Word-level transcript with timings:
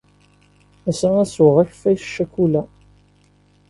Ass-a, 0.89 1.09
ad 1.21 1.29
sweɣ 1.29 1.55
akeffay 1.61 1.97
s 1.99 2.05
ccikula. 2.07 2.61